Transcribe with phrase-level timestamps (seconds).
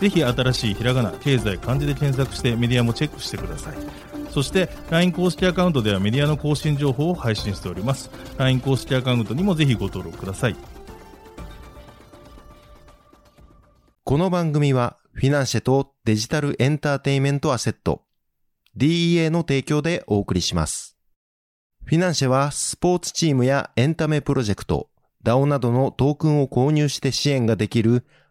[0.00, 3.76] ぜひ新しいひらがな経済漢字で検索してメディアもチェックしてください。
[4.30, 8.10] そして LINE 公式アカウントではメディアの更新情報を配信しております。
[8.36, 10.56] LINE 公式アカウントにもぜひご登録ください。
[14.04, 18.04] この番組はフィナンシェとデジタルエンターテイメントアセット
[18.76, 20.96] DEA の提供でお送りします。
[21.84, 24.88] フィナンシェはスポーツチームやエンタメプロジェクト、
[25.24, 28.06] DAO などのトークンを購入して支援ができる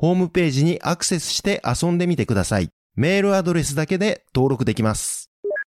[0.00, 2.70] ホームページにアクセスして遊んでみてください。
[2.94, 5.28] メールアドレスだけで登録できます。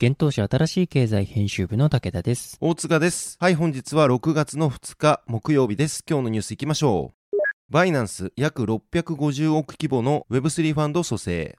[0.03, 2.59] 現当社新しい経済編集部の武田です。
[2.61, 3.37] 大塚です。
[3.39, 6.03] はい、本日は6月の2日木曜日です。
[6.05, 7.37] 今日のニュース行きましょう。
[7.71, 11.56] バイナンス約650億規模の Web3 ファンド蘇生。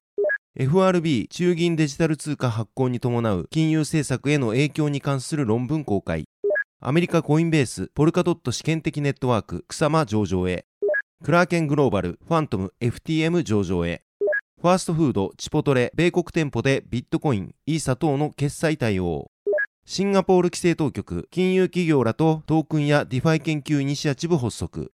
[0.58, 6.26] FRB 中銀デジタル通貨発行に伴う金融政策への影響に関する論文公開。
[6.81, 10.66] アメリカコインベースポルカドット試験的ネットワーク草間上場へ。
[11.22, 14.03] クラーケングローバルファントム FTM 上場へ。
[14.62, 19.29] ファーストフードチポトレ米国店舗でビットコインイーサ等の決済対応。
[19.85, 24.94] シンガポール規制当局金融企業らとトークンや DeFi 研究イニシアチブ発足。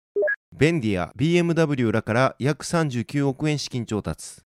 [0.52, 4.42] ベンディア、BMW らから約39億円資金調達。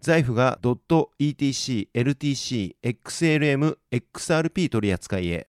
[0.00, 5.48] Zaif が DOT、ETC、LTC、XLM、XRP 取り扱いへ。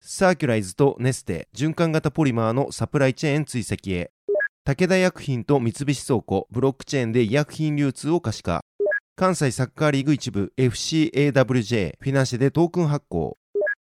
[0.00, 4.12] サーキュライズとネステ、循環型ポリマーのサプライチェーン追跡へ。
[4.66, 8.62] 武田薬品と三菱倉庫、ブロックチェーンで医薬品流通を可視化。
[9.14, 13.38] 関西サッカーリーグ一部 FCAWJ、フィナンシェでトークン発行。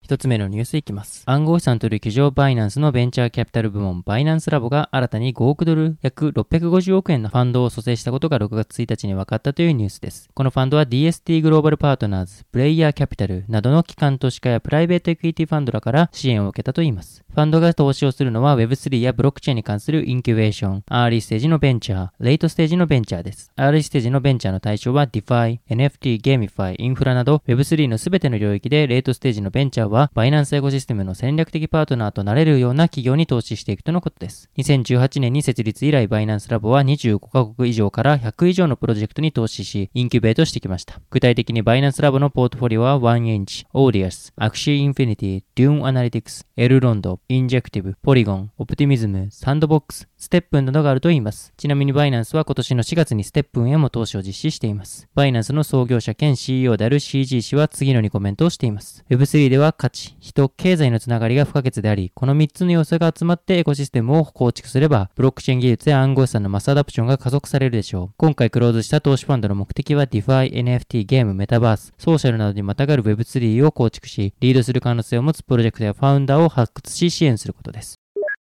[0.05, 1.23] 一つ目のニュースいきます。
[1.25, 10.29] 暗号資産取引所バイナンスのベンチャーキャピタル部門バイナンスラボが新たに5億ドル約650億円のファンドを組成したことが6月1日に分かったというニュースです。
[10.35, 17.23] このファンドは DST グローバルパートナーズ、ブレイヤーキャピタルなどの機関投資家やプライベートエクイティファンドらから支援を受けたといいます。
[17.27, 23.51] ファンドが投資をするのは Web3 やブロックチェーンに関するインキュベーション、アーリーステージのベンチャー、レイトステージのベンチャーです。
[23.55, 34.49] アーリーステージのベンチャーの対象は DeFi、NFT、 GameFi、インフラなど Web3 のすべての領域でレイトステージのベンチャーはバイナンスエコシステムの戦略的パートナーとなれるような企業に投資していくとのことです。
[34.57, 40.99] 2018年に設立以来バイナンスラボは25カ国以上から100以上のプロジェクトに投資し、インキュベートしてきました。
[41.09, 51.53] 具体的にバイナンスラボのポートフォリオは OneInch、Audius、Axie Infinity、Dune Analytics、エルロンド、インジェクティブ、ポリゴン、オプティミズム、サンドボックス、ステップンなどがあるといいます。
[51.55, 55.07] ちなみにバイナンスは今年の4月にステップンへも投資を実施しています。
[55.15, 59.05] バイナンスの創業者兼 CEO である CG 氏は次のようにコメントをしています。
[59.09, 68.13] Web3 では価値、人、経済のつながりが不可欠であり、この3つの要素が集まってエコシステムを構築すれば、ブロックチェーン技術や暗号資産のマスアダプションが加速されるでしょう。
[68.17, 78.04] 今回クローズした投資ファンドの目的は DeFi、NFT、ゲーム、メタバース、ソーシャルなどにまたがる Web3 を構築し、リードする可能性を持つプロジェクトやファウンダーを発掘し支援することです。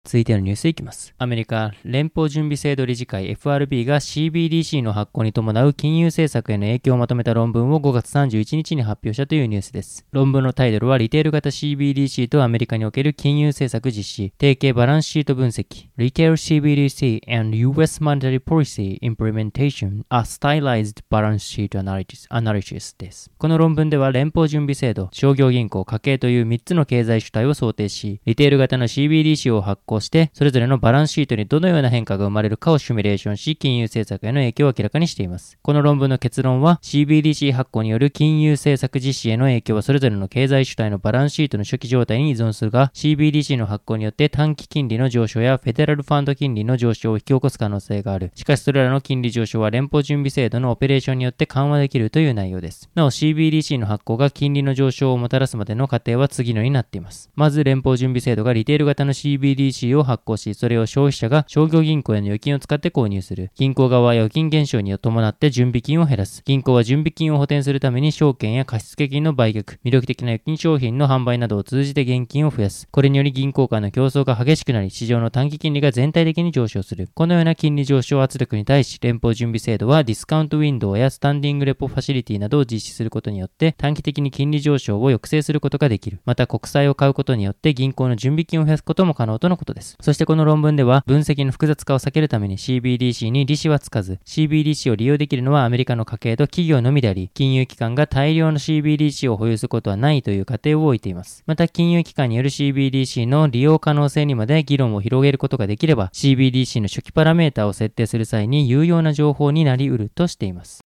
[0.07, 1.13] 続いてのニュースいきます。
[1.17, 10.05] アメリカ連邦準備制度理事会 FRB が CBDC の発行に伴う金融政策への影響をまとめた論文を5月31日に発表したというニュースです。
[10.13, 23.29] 論文のタイトルはリテール型 CBDC とアメリカにおける金融政策実施、定型バランスシート分析、Retail CBDC and US Monetary Policy Implementation a Stylized Balance Sheet Analysis, Analysis です。
[23.37, 35.57] この論文では連邦準備制度、商業銀行、家計という3つの経済主体を想定し、リテール型の CBDC を発行して、それぞれのバランスシートにどのような変化が生まれるかをシミュレーションし、金融政策への影響を明らかにしています。
[35.61, 48.31] この論文の結論は、CBDC 発行による金融政策実施への影響はそれぞれの経済主体のバランスシートの初期状態に依存するが、CBDC の発行によって短期金利の上昇やフェデラルファンド金利の上昇を引き起こす可能性がある。
[48.35, 52.89] しかしそれらの金利上昇は連邦準備制度のオペレーションによって緩和できるという内容です。
[52.95, 57.29] なお CBDC の発行が金利の上昇をもたらすまでの過程は次のようになっています。
[57.35, 63.51] まず連邦準備制度がリテール型の CBDC を発行し、それを消費者が商業銀行への預金を使って購入する。
[63.55, 66.41] 銀行側は預金減少に伴って準備金を減らす。
[66.45, 72.87] 銀行は準備金を補填するために証券や貸付金の売却、魅力的な預金商品の販売などを通じて現金を増やす。
[72.91, 77.09] これにより銀行間の競争が激しくなり、市場の短期金利が全体的に上昇する。
[77.13, 86.19] このような金利上昇圧力に対し、連邦準備制度はディスカウントウィンドウやスタンディングレポファシリティなどを実施することによって短期的に金利上昇を抑制することができる。
[86.25, 89.97] また国債を買うことによって銀行の準備金を増やすことも可能とのことです。
[90.01, 101.43] そしてこの論文では分析の複雑化を避けるために CBDC に利子はつかず、CBDC を利用できるのはアメリカの家計と企業のみであり、金融機関が大量の CBDC を保有することはないという過程を置いています。
[101.45, 110.86] また金融機関による CBDC の利用可能性にまで議論を広げることができれば、CBDC の初期パラメータを設定する際に有用な情報になり得るとしています。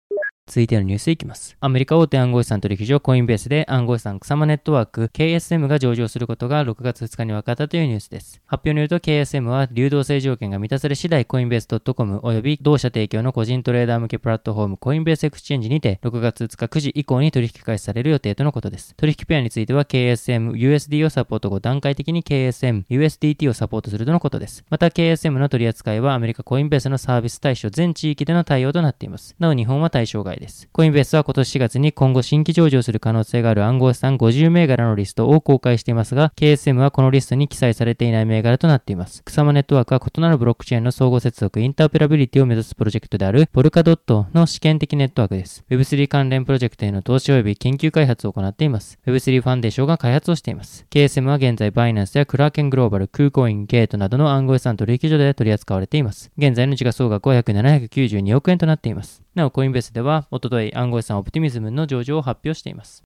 [0.48, 1.56] 続いてのニュースいきます。
[1.58, 8.40] アメリカ大手暗号資産取引所コインベースで暗号資産 Kusama ネットワーク KSM が上場することが6月2日に分かったというニュースです。
[8.46, 18.94] 発表によると KSM は流動性条件が満たされ次第コインベース .com 及び同社提供の個人トレーダー向けプラットフォームコインベースエクスチェンジにて6月2日9時以降に取引開始される予定とのことです。
[18.94, 24.64] 取引ペアについては KSM USD をサポート後段階的に KSM USDT をサポートするとのことです。
[24.70, 29.34] また KSM の取扱いはアメリカコインベースのサービス対象全地域での対応となっています。
[29.40, 30.68] なお日本は対象外です。
[30.72, 39.22] コインベースは今年4月に今後新規上場する可能性がある暗号資産50銘柄のリストを公開していますが、KSM はこのリストに記載されていない銘柄となっています。
[39.24, 45.64] Kusama ネットワークは異なるブロックチェーンの相互接続、インターペラビリティを目指すプロジェクトであるポルカドットの試験的ネットワークです。
[45.70, 48.98] Web3 関連プロジェクトへの投資及び研究開発を行っています。
[49.06, 50.86] Web3 ファンデーションが開発をしています。
[50.90, 56.30] KSM は現在バイナンスやクラーケングローバル、クーコイン、ゲートなどの暗号資産取引所で取り扱われています。
[56.36, 59.25] 現在の時価総額は約792億円となっています。
[59.36, 63.04] なお、コインベースでは、おととい暗号資産オプティミズムの上場を発表しています。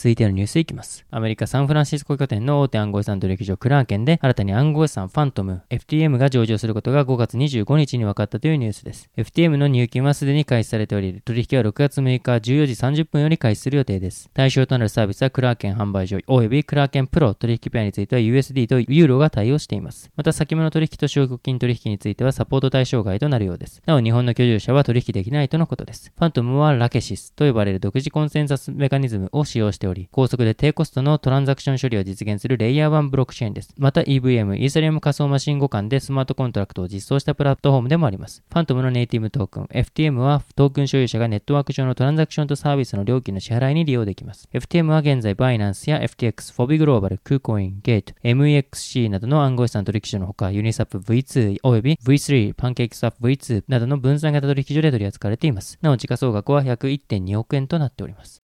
[0.00, 1.04] 続いてのニュースいきます。
[1.10, 9.10] アメリカ・サンフランシスコ拠点の大手暗号資産取引所クラーケンで新たに暗号資産ファントム FTM が上場することが5月25日に分かったというニュースです。
[9.18, 14.30] FTM の入金はすでに開始されており、取引は6月6日14時30分より開始する予定です。
[14.32, 20.10] 対象となるサービスはクラーケン販売所及びクラーケンプロ取引ペアについては USD とユーロが対応しています。
[20.16, 23.82] また先物取引と証拠金取引についてはサポート対象外となるようです。
[23.84, 26.10] なお日本の居住者は取引できないとのことです。
[26.16, 33.74] ファントムはラケシスと呼ばれる独自コンセンサスメカニズムを使用してており、高速で低コストのトランザクション処理を実現するレイヤー1ブロックチェーンです。
[33.78, 38.44] また EVM、イーサリアム仮想マシン互換でスマートコントラクトを実装したプラットフォームでもあります。
[38.48, 44.48] ファントムのネイティブトークン、FTM はトークン所有者がネットワーク上のトランザクションとサービスの料金の支払いに利用できます。
[44.52, 55.78] FTM は現在バイナンスや FTX、フォビグローバル、クーコイン、ゲート、MEXC などの暗号資産取引所のほか、ユニスワップ V2 及び V3、パンケーキスワップ V2 などの分散型取引所で取り扱われています。
[55.80, 58.42] なお、時価総額は約1.2億円となっております。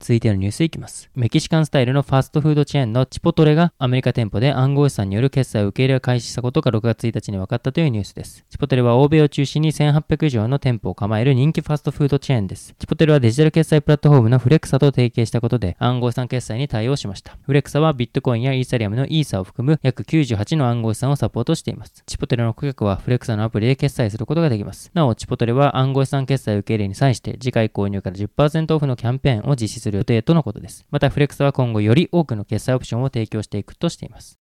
[0.00, 1.08] 続いてのニュースいきます。
[1.14, 8.44] メキシカンスタイルのファストフードチェーンのチポトレがアメリカ店舗で暗号資産による決済受け入れを開始したことが6月1日に分かったというニュースです。
[8.50, 12.74] チポトレは欧米を中心に1800以上の店舗を構える人気ファストフードチェーンです。
[12.78, 17.38] チポトレはデジタル決済プラットフォームのフレクサと提携したことで暗号資産決済に対応しました。
[17.40, 22.02] フレクサはビットコインやイーサリアムのイーサを含む約98の暗号資産をサポートしています。
[22.04, 24.90] チポトレの顧客はフレクサのアプリで決済することができます。
[24.92, 30.84] なお、チポトレは暗号資産決済受け入れに際して次回購入から10%オフのキャンペーンを実施する予定とのことです。。
[30.90, 34.43] また、フレックスは今後より多くの決済オプションを提供していくとしています。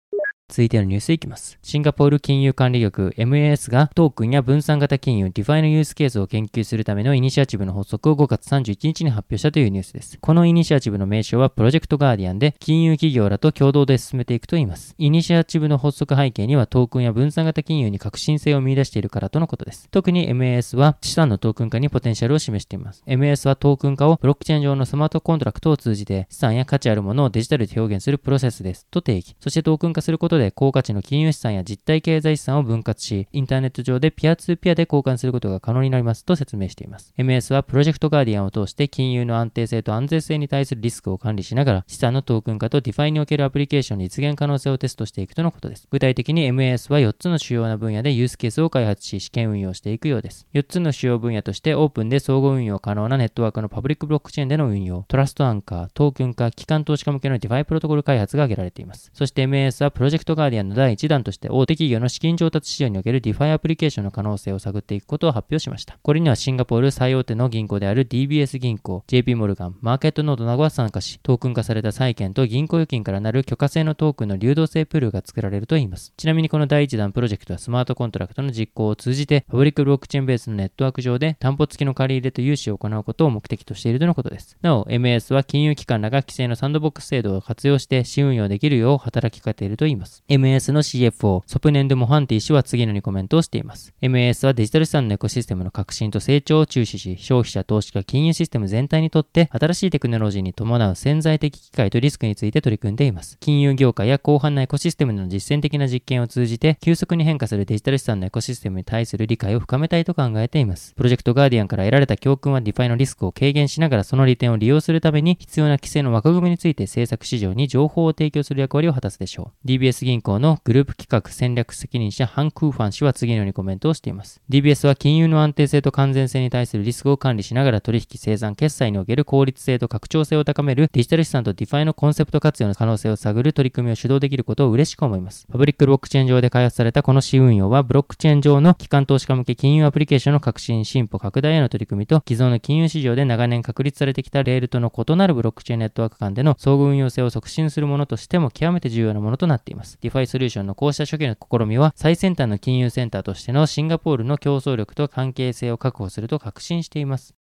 [0.50, 1.58] 続いてのニュースいきます。
[1.62, 10.18] シンガポール金融管理局 MAS がトークンや分散型金融 DeFi のユースケースを研究するためのイニシアチブの発足を5月31日に発表したというニュースです。
[10.20, 14.96] このイニシアチブの名称はプロジェクトガーディアンで金融企業らと共同で進めていくといいます。
[14.98, 19.88] イニシアチブの発足背景にはトークンや分散型金融に革新性を見出しているからとのことです。
[19.92, 23.04] 特に MAS は資産のトークン化にポテンシャルを示しています。
[23.06, 29.36] MAS はトークン化をブロックチェーン上のスマートコントラクトを通じて資産や価値あるものをデジタルで表現するプロセスですと定義。
[29.38, 37.14] そしてトークン化することでで高価値の金融資産や実体経済資産を分割し、インターネット上でピアツーピアで交換することが可能になりますと説明しています。
[37.16, 45.86] MS はプロジェクトガーディアンを通して金融の安定性と安全性に対するリスクを管理しながら資産のトークン化と DeFi におけるアプリケーションの実現可能性をテストしていくとのことです。
[45.90, 50.46] 具体的に MS は4つの主要な分野でユースケースを開発し試験運用していくようです。
[50.54, 59.10] 4つの主要分野としてオープンで相互運用可能なネットワークのパブリックブロックチェーンでの運用、トラストアンカー、トークン化、機関投資家向けの DeFi プロトコル開発が挙げられています。
[59.14, 65.98] そして MS はプロジェクトトガーディアンの第1弾として大手企業の資金調達市場における DeFi アプリケーションの可能性を探っていくことを発表しました。
[66.02, 76.12] これにはシンガポール最大手の銀行である DBS 銀行、JP モルガン、マーケットノードなどが参加し、トークン化された債券と銀行預金からなる許可制のトークンの流動性プールが作られるといいます。
[76.16, 84.56] ちなみにこの第1弾プロジェクトはスマートコントラクトの実行を通じて、パブリックブロックチェーンベースのネットワーク上で担保付きの借り入れと融資を行うことを目的としているとのことです。
[84.62, 90.19] なお、MS は金融機関らが規制のサンドボックス制度を活用して試運用できるよう働きかけているといいます。
[90.28, 93.92] MAS の CFO、ソプネンド・モハンティ氏は次のようにコメントをしています。
[94.02, 103.38] MAS はデジタル資産のエコシステムの革新と成長を注視し、消費者、投資家、金融システム全体にとって新しいテクノロジーに伴う潜在的機会とリスクについて取り組んでいます。
[103.40, 110.94] 金融業界や広範なエコシステムの実践的な実験を通じて、急速に変化するデジタル資産のエコシステムに対する理解を深めたいと考えています。
[110.94, 119.66] プロジェクトガーディアンから得られた教訓は DeFi のリスクを軽減しながらその利点を利用するために必要な規制の枠組みについて政策市場に情報を提供する役割を果たすでしょう。
[119.66, 124.40] DBS 銀行のグループ企画戦略責任者ハン・クーファン氏は次のようにコメントをしています。
[124.50, 135.46] DBS は金融の安定性と完全性に対するリスクを管理しながら取引生産決済における効率性と拡張性を高めるデジタル資産と DeFi のコンセプト活用の可能性を探る取り組みを主導できることを嬉しく思います。
[135.46, 149.89] パブリックブロックチェーン上で開発されたこの試運用はブロックチェーン上の機関投資家向け金融アプリケーションの革新進歩拡大への取り組みと既存の金融市場で長年確立されてきたレールとの異なるブロックチェーンネットワーク間での相互運用性を促進するものとしても極めて重要なものとなっています。
[150.00, 157.39] DeFi ソリューションのこうした初期の試みは最先端の金融センターとしてのシンガポールの競争力と関係性を確保すると確信しています。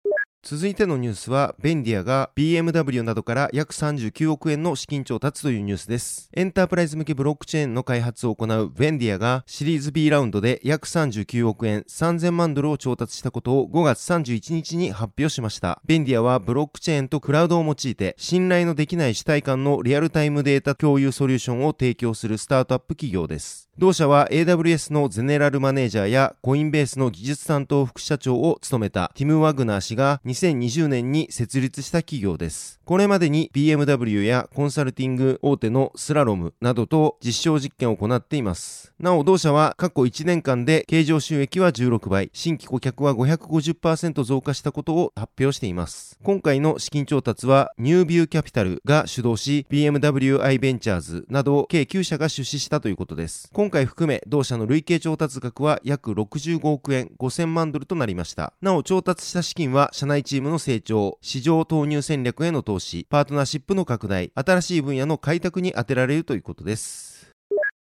[0.44, 6.30] 続いてのニュースは、ベンディアが BMW などから約39億円の資金調達というニュースです。
[6.34, 15.80] エンタープライズ向けブロックチェーンの開発を行うベンディアがシリーズ B ラウンドで約39億円3000万ドルを調達したことを5月31日に発表しました。
[15.84, 23.68] ベンディアはブロックチェーンとクラウドを用いて信頼のできない主体間のリアルタイムデータ共有ソリューションを提供するスタートアップ企業です。
[23.78, 32.80] 同社は AWS のゼネラルマネージャーやコインベースの技術担当副社長を務めたティム・ワグナー氏が2020年に設立した企業です。
[32.84, 38.92] これまでに BMW やコンサルティング大手のスラロムなどと実証実験を行っています。
[38.98, 46.18] なお同社は過去1年間で経常収益は16倍、新規顧客は550%増加したことを発表しています。
[46.22, 53.48] 今回の資金調達はニュービューキャピタルが主導し BMWI ベンチャーズなど計9社が出資したということです。
[53.52, 58.54] 今回含め同社の累計調達額は約65億円5000万ドルとなりました。
[58.60, 67.12] なお調達した資金は社内チームの成長、市場投入戦略への投資、パートナーシップの拡大、新しい分野の開拓に充てられるということです。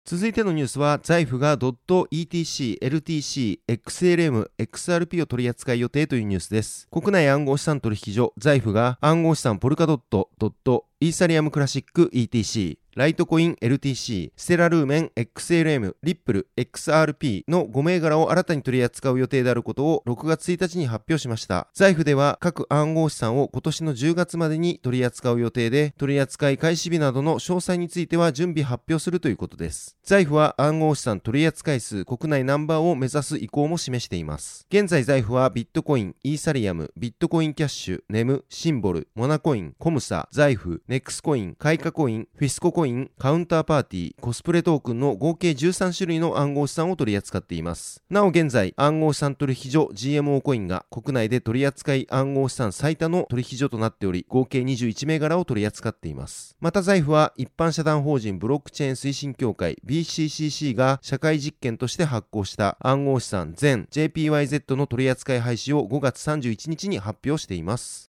[0.04, 6.88] 続いてのニュースは、財布が .etc、LTC、XLM、XRP を取り扱い予定というニュースです。
[6.90, 21.68] 国内暗号資産取引所、財布が暗号資産ポルカドット、ドット、イーサリアムクラシック ETC、ライトコイン LTC、ステラルーメン XLM、リップル XRP の5銘柄を新たに取り扱う予定であることを6月1日に発表しました。
[21.72, 29.96] 財布では各暗号資産を今年の10月までに取り扱う予定で、取り扱い開始日などの詳細については準備発表するということです。
[30.02, 34.66] 財布は暗号資産取り扱い数国内ナンバーを目指す意向も示しています。
[34.68, 48.02] 現在財布はビットコイン、イーサリアム、ビットコインキャッシュ、ネム、シンボル、モナコイン、コムサ、財布、ネックスコイン、開花コイン、フィスココイン、コインカウンターパーティー、コスプレトークンの合計13種類の暗号資産を取り扱っています。
[48.08, 56.56] なお現在、暗号資産取引所 GMO コインが国内で取り扱い暗号資産最多の取引所となっており、合計21銘柄を取り扱っています。
[56.58, 68.09] また財布は一般社団法人ブロックチェーン推進協会 BCCC が社会実験として発行した暗号資産全 JPYZ の取り扱い廃止を5月31日に発表しています。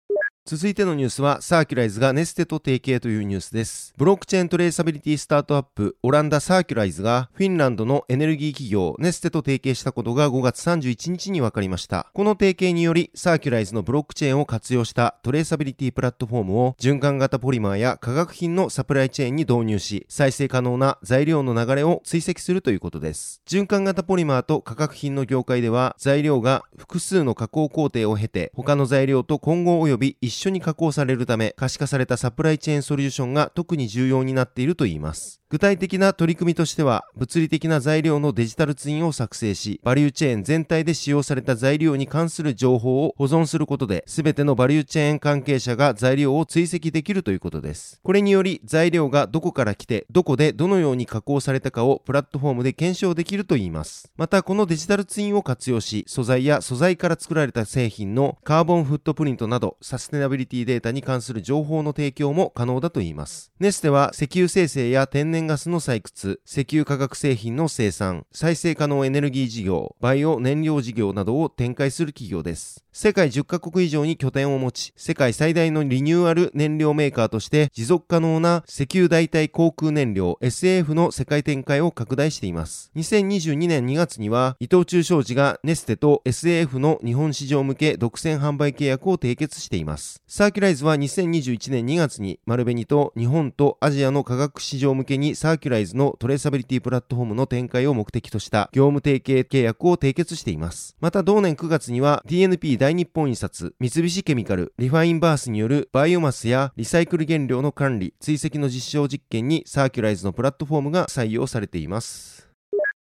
[0.48, 3.96] 続いてのニュースは、サーキュライズがネステと提携というニュースです。
[3.98, 12.12] ブロックチェーントレーサビリティスタートアップ、オランダサーキュライズが、フィンランドのエネルギー企業、ネステと提携したことが5月31日に分かりました。
[12.14, 23.42] この提携により、サーキュライズのブロックチェーンを活用したトレーサビリティプラットフォームを、循環型ポリマーや化学品のサプライチェーンに導入し、再生可能な材料の流れを追跡するということです。
[23.48, 35.42] 循環型ポリマーと化学品の業界では、材料が複数の加工工程を経て、他の材料と混合及び一緒に加工されるため、可視化されたサプライチェーンソリューションが特に重要になっているといいます。
[35.48, 48.02] 具体的な取り組みとしては、物理的な材料のデジタルツインを作成し、バリューチェーン全体で使用された材料に関する情報を保存することで、すべてのバリューチェーン関係者が材料を追跡できるということです。
[48.04, 54.12] これにより、材料がどこから来て、どこでどのように加工されたかをプラットフォームで検証できるといいます。
[54.18, 63.52] また、このデジタルツインを活用し、素材や素材から作られた製品のカーボンフットプリントなど、サステナビリティデータに関する情報の提供も可能だといいます。
[63.60, 72.86] ネステは石油生成や天然ガスの採掘、石油化学製品の生産、再生可能エネルギー事業、バイオ燃料事業などを展開する企業です。
[72.98, 82.92] 世界10カ国以上に拠点を持ち、世界最大のリニューアル燃料メーカーとして持続可能な石油代替航空燃料 SAF の世界展開を拡大しています。
[82.96, 90.15] 2022年2月には伊藤忠商事がネステと SAF の日本市場向け独占販売契約を締結しています。
[90.28, 100.98] サーキュライズは2021年2月に丸紅と日本とアジアの化学市場向けにサーキュライズのトレーサビリティプラットフォームの展開を目的とした業務提携契約を締結しています。
[101.00, 112.55] また同年9月には DNP 大日本印刷、三菱ケミカル、リファインバースによるバイオマスやリサイクル原料の管理、追跡の実証実験にサーキュライズのプラットフォームが採用されています。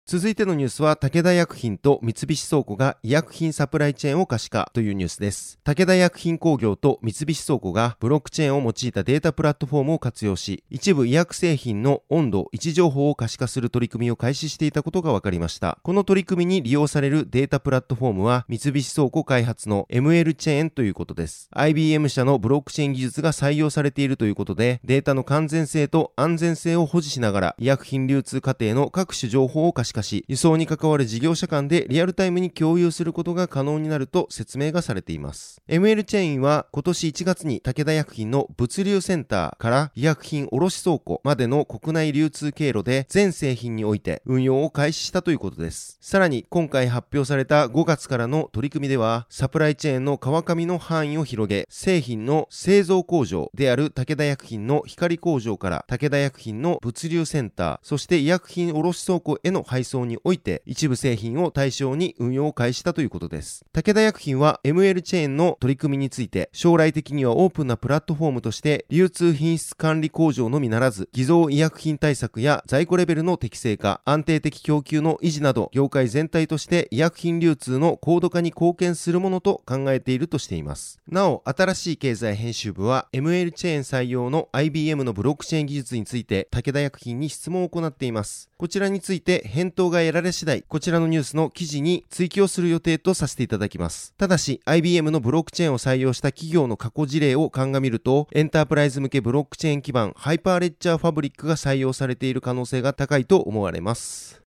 [0.06, 5.60] 続いてのニュースは、武田薬品と三菱倉庫が医薬品サプライチェーンを可視化というニュースです。
[5.64, 15.78] 武田薬品工業と三菱倉庫がブロックチェーンを用いたデータプラットフォームを活用し、一部医薬製品の温度、位置情報を可視化する取り組みを開始していたことが分かりました。
[15.84, 21.48] この取り組みに利用されるデータプラットフォームは、三菱倉庫開発の ML チェーンということです。
[21.54, 35.62] IBM 社のブロックチェーン技術が採用されているということで、データの完全性と安全性を保持しながら、医薬品流通過程の各種情報を可視化し、輸送に関わる事業者間でリアルタイムに共有することが可能になると説明がされています。
[35.68, 45.98] ML チェーンは今年1月に武田薬品の物流センターから医薬品卸倉庫までの国内流通経路で全製品において運用を開始したということです。
[46.02, 63.66] さらに今回発表された5月からの取り組みではサプライチェーンの川上の範囲を広げ製品の製造工場である武田薬品の光工場から武田薬品の物流センターそして医薬品卸倉庫への配送において一部製品を対象に運用を開始したということです。
[63.72, 81.00] 武田薬品は ML チェーンの取り組みについて、将来的にはオープンなプラットフォームとして、流通品質管理工場のみならず、偽造医薬品対策や在庫レベルの適正化、安定的供給の維持など、業界全体として医薬品流通の高度化に貢献するものと考えているとしています。
[81.08, 88.50] なお、新しい経済編集部は、ML チェーン採用の IBM のブロックチェーン技術について、武田薬品に質問を行っています。
[88.58, 94.14] こちらについて返答が得られ次第、こちらのニュースの記事に追記をする予定とさせていただきます。
[94.18, 104.43] ただし、IBM のブロックチェーンを採用した企業の過去事例を鑑みると、エンタープライズ向けブロックチェーン基盤ハイパーレジャーファブリックが採用されている可能性が高いと思われます。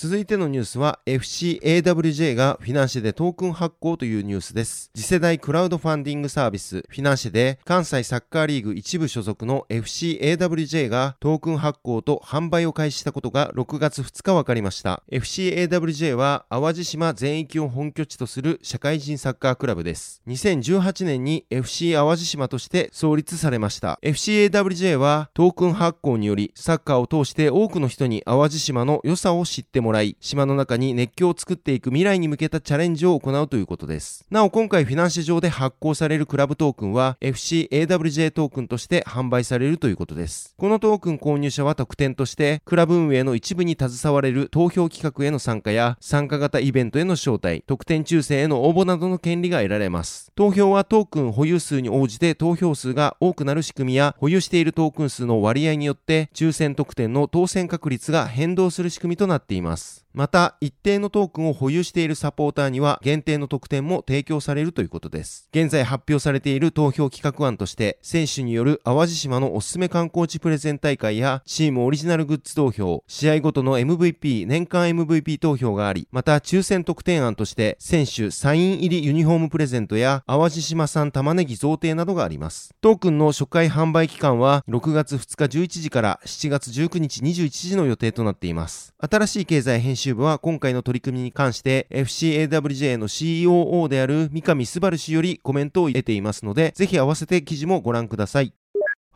[0.00, 4.92] 続いてのニュースは FCAWJ がフィナンシェでトークン発行というニュースです。
[4.94, 15.02] 次世代クラウドファンディングサービスフィナンシェで関西サッカーリーグ一部所属の FCAWJ がトークン発行と販売を開始したことが6月2日分かりました。
[15.10, 20.22] FCAWJ は淡路島全域を本拠地とする社会人サッカークラブです。
[20.28, 23.98] 2018年に FC 淡路島として創立されました。
[24.04, 34.26] FCAWJ はトークン発行によりサッカーを通して多くの人に淡路島の良さを知ってもらもらい、島の中に熱狂を作っていく未来に向けたチャレンジを行うということです。
[34.30, 40.54] なお、今回フィナンシェ上で発行されるクラブトークンは FCAWJ トークンとして販売されるということです。
[40.58, 50.30] このトークン購入者は特典として、クラブ運営の一部に携われる投票企画への参加や、参加型イベントへの招待、特典抽選への応募などの権利が得られます。
[50.34, 59.77] 投票はトークン保有数に応じて投票数が多くなる仕組みや、保有しているトークン数の割合によって、抽選特典の当選確率が変動する仕組みとなっています。
[59.78, 60.07] ます。
[60.18, 65.48] また、一定のトークンを保有しているサポーターには限定の特典も提供されるということです。
[65.52, 82.74] 現在発表されている投票企画案として、選手による淡路島のおすすめ観光地プレゼン大会や、チームオリジナルグッズ投票、試合ごとの MVP、年間 MVP 投票があり、また抽選特典案として、選手サイン入りユニフォームプレゼントや、淡路島産玉ねぎ贈呈などがあります。
[82.80, 88.92] トークンの初回販売期間は、6月2日11時から7月19日21時の予定となっています。
[88.98, 98.57] 新しい経済編集 YouTube は今回の取り組みに関して FCAWJ の COO である三上すばる氏よりコメントを入れていますので、ぜひ合わせて記事もご覧ください。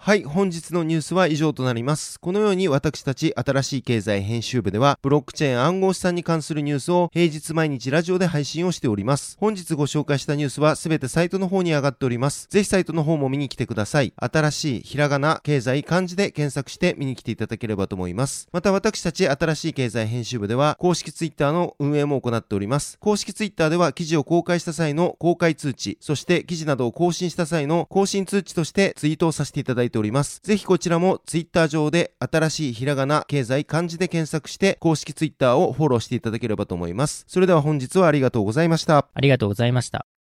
[0.04, 2.18] はい、本日のニュースは以上となります。
[2.18, 9.36] このように私たち新しい経済編集部では、ブロックチェーン暗号資産に関するニュースを平日毎日ラジオで配信をしております。
[9.38, 12.48] 本日ご紹介したニュースはすべてサイトの方に上がっております。
[12.50, 14.12] ぜひサイトの方も見に来てください。
[14.16, 18.48] 新しいひらがな、経済、漢字で検索して見に来ていただければと思います。
[18.50, 22.98] また私たち新しい経済編集部では、公式ツイッターの運営も行っております。
[22.98, 30.40] 公式ツイッターでは記事を公開した際の公開通知、そして記事などを更新した際の更新通知としてツイートをさせていただいてております。
[30.42, 37.24] ぜひこちらもツイッター上で新しいひらがな、経済、漢字で検索して公式ツイッターをフォローしていただければと思います。
[37.28, 39.06] それでは本日はありがとうございました。
[39.14, 40.11] ありがとうございました。